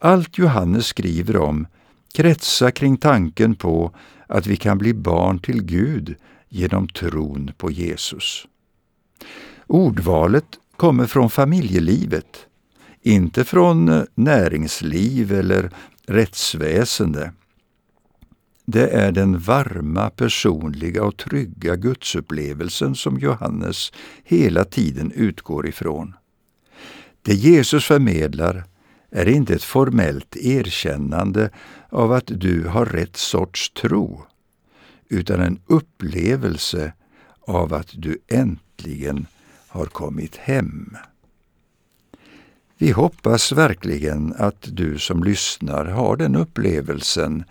Allt 0.01 0.38
Johannes 0.38 0.88
skriver 0.88 1.38
om 1.38 1.67
kretsar 2.13 2.71
kring 2.71 2.97
tanken 2.97 3.56
på 3.56 3.91
att 4.28 4.47
vi 4.47 4.56
kan 4.58 4.78
bli 4.78 4.93
barn 4.93 5.39
till 5.39 5.63
Gud 5.63 6.15
genom 6.49 6.88
tron 6.88 7.51
på 7.58 7.71
Jesus. 7.71 8.47
Ordvalet 9.67 10.45
kommer 10.75 11.06
från 11.06 11.30
familjelivet, 11.30 12.45
inte 13.01 13.43
från 13.43 13.89
eh, 13.89 14.04
näringsliv 14.15 15.34
eller 15.34 15.71
rättsväsende. 16.08 17.32
Det 18.65 18.88
är 18.89 19.12
den 19.12 19.39
varma, 19.39 20.10
personliga 20.10 21.04
och 21.04 21.17
trygga 21.17 21.75
gudsupplevelsen 21.75 22.95
som 22.95 23.19
Johannes 23.19 23.91
hela 24.23 24.63
tiden 24.63 25.12
utgår 25.12 25.67
ifrån. 25.67 26.13
Det 27.21 27.34
Jesus 27.34 27.86
förmedlar 27.86 28.63
är 29.12 29.28
inte 29.28 29.54
ett 29.54 29.63
formellt 29.63 30.36
erkännande 30.36 31.49
av 31.89 32.12
att 32.12 32.28
du 32.28 32.67
har 32.67 32.86
rätt 32.86 33.15
sorts 33.15 33.69
tro, 33.69 34.25
utan 35.10 35.41
en 35.41 35.60
upplevelse 35.67 36.93
av 37.47 37.73
att 37.73 37.89
du 37.93 38.17
äntligen 38.28 39.28
har 39.67 39.86
kommit 39.86 40.36
hem. 40.36 40.97
Vi 42.78 42.91
hoppas 42.91 43.51
verkligen 43.51 44.34
att 44.38 44.67
du 44.71 44.99
som 44.99 45.23
lyssnar 45.23 45.86
har 45.86 46.17
den 46.17 46.36
upplevelsen 46.36 47.43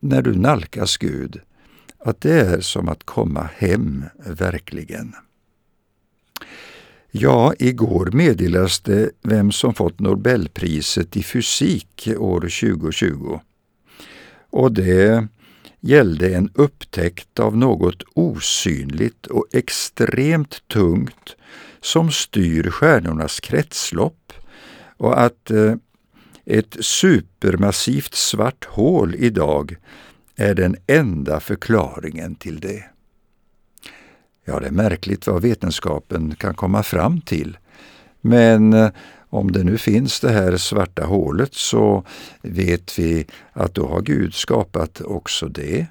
när 0.00 0.22
du 0.22 0.34
nalkas 0.34 0.96
Gud, 0.96 1.40
att 1.98 2.20
det 2.20 2.40
är 2.40 2.60
som 2.60 2.88
att 2.88 3.04
komma 3.04 3.48
hem 3.56 4.04
verkligen. 4.26 5.14
Ja, 7.10 7.54
igår 7.58 8.10
meddelades 8.12 8.80
det 8.80 9.10
vem 9.22 9.52
som 9.52 9.74
fått 9.74 10.00
Nobelpriset 10.00 11.16
i 11.16 11.22
fysik 11.22 12.08
år 12.18 12.40
2020. 12.40 13.40
Och 14.50 14.72
det 14.72 15.28
gällde 15.80 16.34
en 16.34 16.50
upptäckt 16.54 17.38
av 17.38 17.56
något 17.56 18.02
osynligt 18.14 19.26
och 19.26 19.46
extremt 19.52 20.68
tungt 20.68 21.36
som 21.80 22.10
styr 22.10 22.70
stjärnornas 22.70 23.40
kretslopp 23.40 24.32
och 24.96 25.20
att 25.20 25.50
eh, 25.50 25.74
ett 26.50 26.76
supermassivt 26.80 28.14
svart 28.14 28.64
hål 28.64 29.14
idag 29.14 29.76
är 30.36 30.54
den 30.54 30.76
enda 30.86 31.40
förklaringen 31.40 32.34
till 32.34 32.60
det. 32.60 32.84
Ja, 34.44 34.60
det 34.60 34.66
är 34.66 34.70
märkligt 34.70 35.26
vad 35.26 35.42
vetenskapen 35.42 36.34
kan 36.34 36.54
komma 36.54 36.82
fram 36.82 37.20
till. 37.20 37.58
Men 38.20 38.72
eh, 38.72 38.90
om 39.28 39.52
det 39.52 39.64
nu 39.64 39.78
finns 39.78 40.20
det 40.20 40.30
här 40.30 40.56
svarta 40.56 41.04
hålet 41.04 41.54
så 41.54 42.04
vet 42.42 42.98
vi 42.98 43.26
att 43.52 43.74
då 43.74 43.88
har 43.88 44.00
Gud 44.00 44.34
skapat 44.34 45.00
också 45.00 45.48
det 45.48 45.86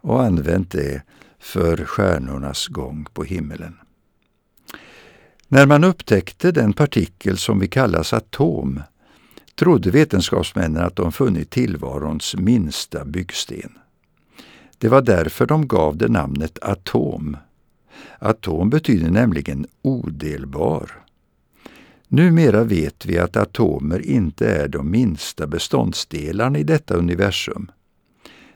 och 0.00 0.22
använt 0.22 0.72
det 0.72 1.02
för 1.38 1.84
stjärnornas 1.84 2.66
gång 2.66 3.06
på 3.12 3.24
himmelen. 3.24 3.76
När 5.48 5.66
man 5.66 5.84
upptäckte 5.84 6.52
den 6.52 6.72
partikel 6.72 7.38
som 7.38 7.58
vi 7.58 7.68
kallas 7.68 8.12
atom 8.12 8.82
trodde 9.54 9.90
vetenskapsmännen 9.90 10.84
att 10.84 10.96
de 10.96 11.12
funnit 11.12 11.50
tillvarons 11.50 12.34
minsta 12.36 13.04
byggsten. 13.04 13.72
Det 14.78 14.88
var 14.88 15.02
därför 15.02 15.46
de 15.46 15.68
gav 15.68 15.96
det 15.96 16.08
namnet 16.08 16.58
atom. 16.62 17.36
Atom 18.18 18.70
betyder 18.70 19.10
nämligen 19.10 19.66
odelbar. 19.82 20.90
Numera 22.08 22.64
vet 22.64 23.06
vi 23.06 23.18
att 23.18 23.36
atomer 23.36 24.06
inte 24.06 24.46
är 24.46 24.68
de 24.68 24.90
minsta 24.90 25.46
beståndsdelarna 25.46 26.58
i 26.58 26.64
detta 26.64 26.94
universum. 26.94 27.70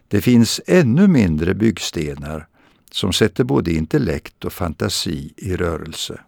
Det 0.08 0.20
finns 0.20 0.61
ännu 0.66 1.08
mindre 1.08 1.54
byggstenar 1.54 2.46
som 2.90 3.12
sätter 3.12 3.44
både 3.44 3.72
intellekt 3.72 4.44
och 4.44 4.52
fantasi 4.52 5.32
i 5.37 5.56
rörelse. 5.56 6.20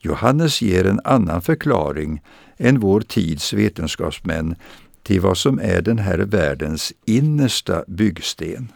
Johannes 0.00 0.62
ger 0.62 0.86
en 0.86 1.00
annan 1.04 1.42
förklaring 1.42 2.22
än 2.56 2.80
vår 2.80 3.00
tids 3.00 3.52
vetenskapsmän 3.52 4.54
till 5.02 5.20
vad 5.20 5.38
som 5.38 5.58
är 5.58 5.82
den 5.82 5.98
här 5.98 6.18
världens 6.18 6.92
innersta 7.04 7.84
byggsten. 7.86 8.72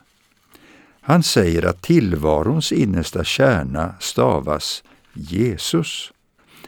Han 1.00 1.22
säger 1.22 1.66
att 1.66 1.82
tillvarons 1.82 2.72
innersta 2.72 3.24
kärna 3.24 3.94
stavas 4.00 4.82
Jesus, 5.12 6.12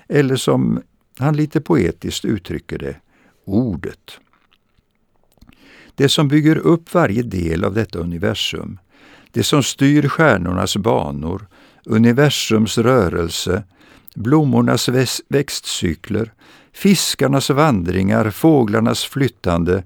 eller 0.09 0.37
som 0.37 0.83
han 1.19 1.37
lite 1.37 1.61
poetiskt 1.61 2.25
uttrycker 2.25 2.79
det, 2.79 2.97
Ordet. 3.45 4.19
Det 5.95 6.09
som 6.09 6.29
bygger 6.29 6.57
upp 6.57 6.95
varje 6.95 7.23
del 7.23 7.65
av 7.65 7.75
detta 7.75 7.99
universum, 7.99 8.79
det 9.31 9.43
som 9.43 9.63
styr 9.63 10.09
stjärnornas 10.09 10.77
banor, 10.77 11.47
universums 11.85 12.79
rörelse, 12.79 13.63
blommornas 14.15 14.89
växtcykler, 15.29 16.33
fiskarnas 16.73 17.51
vandringar, 17.51 18.31
fåglarnas 18.31 19.05
flyttande 19.05 19.83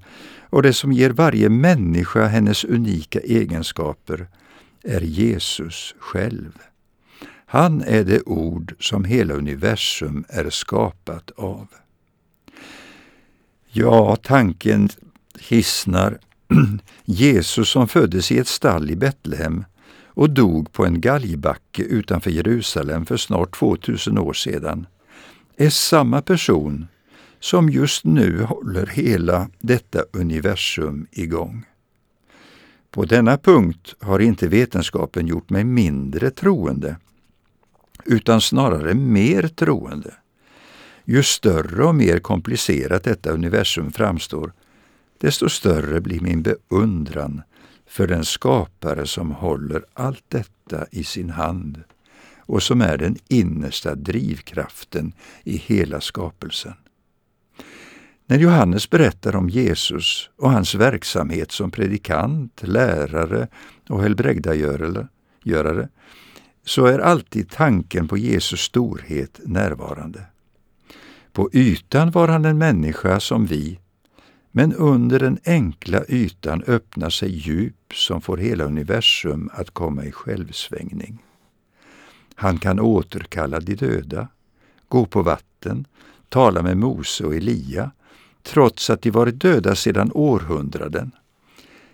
och 0.49 0.63
det 0.63 0.73
som 0.73 0.91
ger 0.91 1.09
varje 1.09 1.49
människa 1.49 2.27
hennes 2.27 2.63
unika 2.63 3.19
egenskaper 3.19 4.27
är 4.83 5.01
Jesus 5.01 5.95
själv. 5.99 6.51
Han 7.45 7.81
är 7.81 8.03
det 8.03 8.21
ord 8.21 8.75
som 8.79 9.03
hela 9.03 9.33
universum 9.33 10.25
är 10.29 10.49
skapat 10.49 11.31
av. 11.31 11.67
Ja, 13.71 14.15
tanken 14.15 14.89
hissnar. 15.39 16.19
Jesus 17.05 17.69
som 17.69 17.87
föddes 17.87 18.31
i 18.31 18.37
ett 18.37 18.47
stall 18.47 18.91
i 18.91 18.95
Betlehem 18.95 19.65
och 20.19 20.29
dog 20.29 20.71
på 20.71 20.85
en 20.85 21.01
galgbacke 21.01 21.83
utanför 21.83 22.31
Jerusalem 22.31 23.05
för 23.05 23.17
snart 23.17 23.55
2000 23.55 24.17
år 24.17 24.33
sedan, 24.33 24.87
är 25.57 25.69
samma 25.69 26.21
person 26.21 26.87
som 27.39 27.69
just 27.69 28.05
nu 28.05 28.43
håller 28.43 28.85
hela 28.85 29.49
detta 29.59 30.03
universum 30.13 31.07
igång. 31.11 31.65
På 32.91 33.05
denna 33.05 33.37
punkt 33.37 33.95
har 33.99 34.19
inte 34.19 34.47
vetenskapen 34.47 35.27
gjort 35.27 35.49
mig 35.49 35.63
mindre 35.63 36.31
troende, 36.31 36.97
utan 38.05 38.41
snarare 38.41 38.93
mer 38.93 39.47
troende. 39.47 40.13
Ju 41.05 41.23
större 41.23 41.83
och 41.83 41.95
mer 41.95 42.19
komplicerat 42.19 43.03
detta 43.03 43.31
universum 43.31 43.91
framstår, 43.91 44.53
desto 45.17 45.49
större 45.49 46.01
blir 46.01 46.19
min 46.19 46.41
beundran 46.41 47.41
för 47.89 48.07
den 48.07 48.25
skapare 48.25 49.07
som 49.07 49.31
håller 49.31 49.85
allt 49.93 50.23
detta 50.27 50.85
i 50.91 51.03
sin 51.03 51.29
hand 51.29 51.83
och 52.37 52.63
som 52.63 52.81
är 52.81 52.97
den 52.97 53.17
innersta 53.27 53.95
drivkraften 53.95 55.13
i 55.43 55.57
hela 55.57 56.01
skapelsen. 56.01 56.73
När 58.25 58.37
Johannes 58.37 58.89
berättar 58.89 59.35
om 59.35 59.49
Jesus 59.49 60.29
och 60.37 60.51
hans 60.51 60.75
verksamhet 60.75 61.51
som 61.51 61.71
predikant, 61.71 62.61
lärare 62.63 63.47
och 63.89 64.01
helbrägdagörare 64.01 65.89
så 66.65 66.85
är 66.85 66.99
alltid 66.99 67.49
tanken 67.49 68.07
på 68.07 68.17
Jesus 68.17 68.59
storhet 68.59 69.39
närvarande. 69.45 70.25
På 71.31 71.49
ytan 71.53 72.11
var 72.11 72.27
han 72.27 72.45
en 72.45 72.57
människa 72.57 73.19
som 73.19 73.45
vi, 73.45 73.79
men 74.51 74.73
under 74.73 75.19
den 75.19 75.39
enkla 75.45 76.03
ytan 76.07 76.63
öppnar 76.67 77.09
sig 77.09 77.29
djup 77.29 77.93
som 77.93 78.21
får 78.21 78.37
hela 78.37 78.63
universum 78.63 79.49
att 79.53 79.69
komma 79.69 80.05
i 80.05 80.11
självsvängning. 80.11 81.23
Han 82.35 82.57
kan 82.57 82.79
återkalla 82.79 83.59
de 83.59 83.75
döda, 83.75 84.27
gå 84.87 85.05
på 85.05 85.21
vatten, 85.21 85.85
tala 86.29 86.61
med 86.61 86.77
Mose 86.77 87.25
och 87.25 87.35
Elia, 87.35 87.91
trots 88.43 88.89
att 88.89 89.01
de 89.01 89.11
varit 89.11 89.41
döda 89.41 89.75
sedan 89.75 90.11
århundraden. 90.13 91.11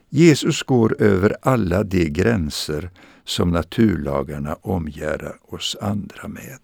Jesus 0.10 0.64
går 0.64 1.02
över 1.02 1.36
alla 1.42 1.84
de 1.84 2.10
gränser 2.10 2.90
som 3.24 3.52
naturlagarna 3.52 4.58
omgärdar 4.62 5.38
oss 5.42 5.78
andra 5.82 6.28
med. 6.28 6.60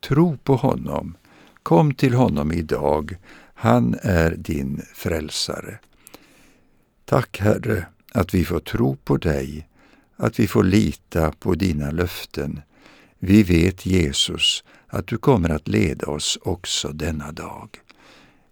Tro 0.00 0.36
på 0.36 0.56
honom. 0.56 1.16
Kom 1.62 1.94
till 1.94 2.14
honom 2.14 2.52
idag. 2.52 3.16
Han 3.62 3.96
är 4.02 4.30
din 4.30 4.82
frälsare. 4.94 5.78
Tack 7.04 7.38
Herre 7.40 7.86
att 8.12 8.34
vi 8.34 8.44
får 8.44 8.60
tro 8.60 8.96
på 8.96 9.16
dig, 9.16 9.68
att 10.16 10.40
vi 10.40 10.46
får 10.46 10.64
lita 10.64 11.32
på 11.32 11.54
dina 11.54 11.90
löften. 11.90 12.60
Vi 13.18 13.42
vet 13.42 13.86
Jesus 13.86 14.64
att 14.86 15.06
du 15.06 15.18
kommer 15.18 15.48
att 15.48 15.68
leda 15.68 16.06
oss 16.06 16.38
också 16.42 16.88
denna 16.88 17.32
dag. 17.32 17.68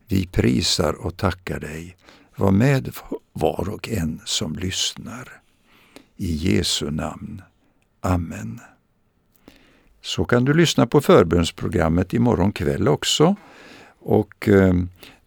Vi 0.08 0.26
prisar 0.26 0.92
och 0.92 1.16
tackar 1.16 1.60
dig. 1.60 1.96
Var 2.36 2.50
med 2.50 2.94
var 3.32 3.68
och 3.68 3.88
en 3.88 4.20
som 4.24 4.56
lyssnar. 4.56 5.42
I 6.16 6.32
Jesu 6.32 6.90
namn. 6.90 7.42
Amen. 8.00 8.60
Så 10.02 10.24
kan 10.24 10.44
du 10.44 10.54
lyssna 10.54 10.86
på 10.86 11.00
förbönsprogrammet 11.00 12.14
imorgon 12.14 12.52
kväll 12.52 12.88
också. 12.88 13.36
Och 14.00 14.48
eh, 14.48 14.74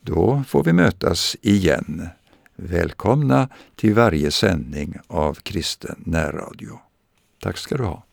då 0.01 0.43
får 0.47 0.63
vi 0.63 0.73
mötas 0.73 1.36
igen. 1.41 2.07
Välkomna 2.55 3.49
till 3.75 3.93
varje 3.93 4.31
sändning 4.31 4.95
av 5.07 5.33
Kristen 5.33 5.95
närradio. 6.05 6.79
Tack 7.41 7.57
ska 7.57 7.77
du 7.77 7.83
ha. 7.83 8.03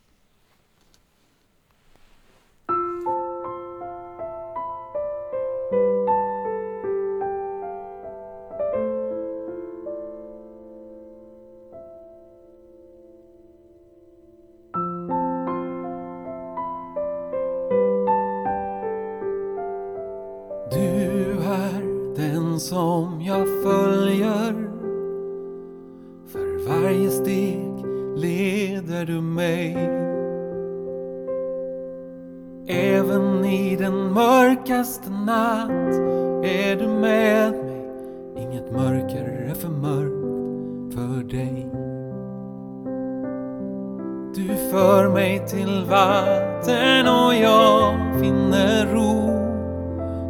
Till 45.50 45.84
vatten 45.88 47.08
och 47.08 47.34
jag 47.34 47.94
finner 48.20 48.86
ro. 48.86 49.30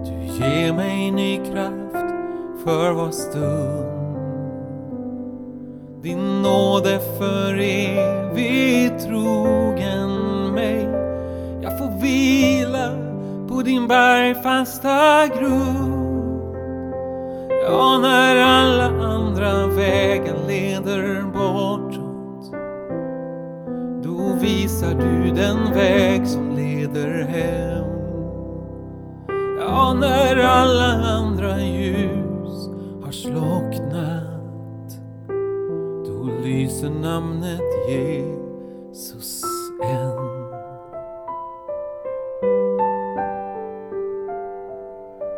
Du 0.04 0.44
ger 0.44 0.72
mig 0.72 1.10
ny 1.10 1.36
kraft 1.36 2.10
för 2.64 2.92
var 2.92 3.10
stund. 3.10 3.90
Din 6.02 6.42
nåd 6.42 6.86
är 6.86 7.18
för 7.18 7.58
evigt 7.58 9.06
trogen 9.06 10.10
mig. 10.54 10.88
Jag 11.62 11.78
får 11.78 12.00
vila 12.00 12.88
på 13.48 13.62
din 13.62 13.88
bergfasta 13.88 15.26
grund. 15.26 16.00
Ja, 17.64 17.98
när 17.98 18.36
alla 18.36 18.84
andra 18.84 19.66
vägar 19.66 20.36
leder 20.48 21.22
bort 21.22 21.89
visar 24.40 24.94
du 24.94 25.30
den 25.30 25.74
väg 25.74 26.26
som 26.26 26.50
leder 26.56 27.22
hem. 27.22 27.84
Ja, 29.58 29.96
när 30.00 30.36
alla 30.36 30.92
andra 30.92 31.60
ljus 31.60 32.68
har 33.04 33.12
slocknat 33.12 35.00
Då 36.06 36.30
lyser 36.44 36.90
namnet 36.90 37.88
Jesus 37.88 39.42
än. 39.82 40.30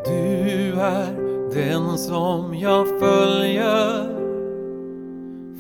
Du 0.04 0.80
är 0.80 1.12
den 1.54 1.98
som 1.98 2.54
jag 2.54 2.86
följer 2.88 4.04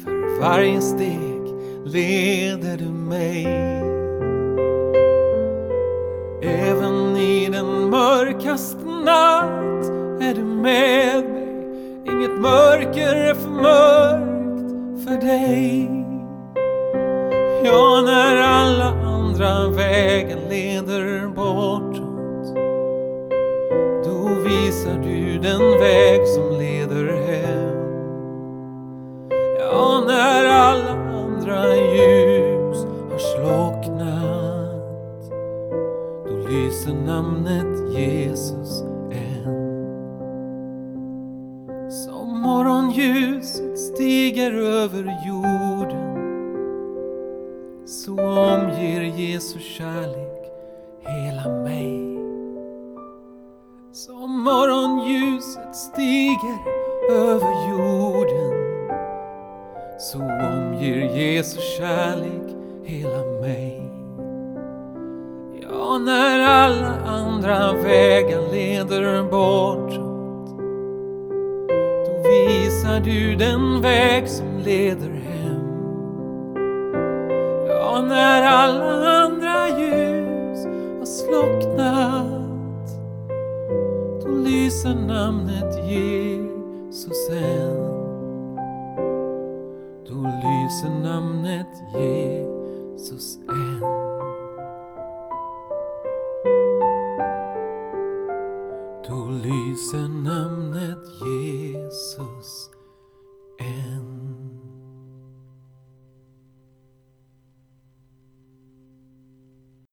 För 0.04 0.40
varje 0.40 0.80
steg 0.80 1.31
leder 1.84 2.76
du 2.76 2.88
mig? 2.88 3.46
Även 6.42 7.16
i 7.16 7.48
den 7.52 7.90
mörkaste 7.90 8.84
natt 8.84 9.84
är 10.20 10.34
du 10.34 10.44
med 10.44 11.24
mig. 11.24 11.42
Inget 12.06 12.40
mörker 12.40 13.14
är 13.16 13.34
för 13.34 13.50
mörkt 13.50 15.04
för 15.04 15.26
dig. 15.26 15.88
Ja, 17.64 18.02
när 18.06 18.36
alla 18.36 18.88
andra 19.04 19.68
vägar 19.68 20.38
leder 20.50 21.26
bortåt 21.26 22.56
Då 24.04 24.40
visar 24.44 24.98
du 25.02 25.38
den 25.38 25.60
väg 25.80 26.26
som 26.28 26.58
leder 26.58 27.12
hem. 27.26 27.72
Ja, 29.58 30.04
när 30.06 30.44
alla 30.44 31.01
andra 31.52 31.76
ljus 31.76 32.86
har 33.10 33.18
slocknat. 33.18 34.82
Då 36.26 36.48
lyser 36.48 36.94
namnet 37.06 37.94
Jesus 37.98 38.82
än. 39.12 39.82
Som 41.90 42.40
morgonljuset 42.40 43.78
stiger 43.78 44.52
över 44.52 45.14
jorden 45.26 46.12
Så 47.86 48.12
omger 48.22 49.02
Jesu 49.02 49.58
kärlek 49.58 50.50
hela 51.00 51.48
mig. 51.48 52.18
Som 53.92 54.42
morgonljuset 54.42 55.76
stiger 55.76 56.58
över 57.10 57.70
jorden 57.70 58.62
så 60.12 60.18
omger 60.18 61.16
Jesu 61.16 61.60
kärlek 61.60 62.56
hela 62.84 63.24
mig. 63.40 63.90
Ja, 65.62 65.98
när 65.98 66.40
alla 66.40 66.94
andra 67.06 67.72
vägar 67.72 68.52
leder 68.52 69.22
bortåt 69.22 70.58
Då 72.06 72.28
visar 72.28 73.00
du 73.00 73.36
den 73.36 73.82
väg 73.82 74.28
som 74.28 74.58
leder 74.64 75.10
hem. 75.10 75.62
Ja, 77.68 78.04
när 78.08 78.42
alla 78.42 79.08
andra 79.08 79.68
ljus 79.68 80.64
har 80.98 81.06
slocknat 81.06 82.26
Då 84.22 84.28
lyser 84.28 84.94
namnet 84.94 85.90
Jesus. 85.90 86.41
Namnet 90.82 91.02
namnet 91.02 92.51